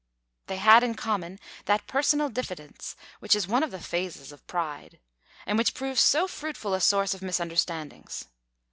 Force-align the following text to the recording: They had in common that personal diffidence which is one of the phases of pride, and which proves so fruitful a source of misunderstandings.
They 0.47 0.57
had 0.57 0.83
in 0.83 0.95
common 0.95 1.39
that 1.65 1.85
personal 1.85 2.29
diffidence 2.29 2.95
which 3.19 3.35
is 3.35 3.47
one 3.47 3.61
of 3.61 3.69
the 3.69 3.79
phases 3.79 4.31
of 4.31 4.47
pride, 4.47 4.97
and 5.45 5.59
which 5.59 5.75
proves 5.75 6.01
so 6.01 6.27
fruitful 6.27 6.73
a 6.73 6.81
source 6.81 7.13
of 7.13 7.21
misunderstandings. 7.21 8.25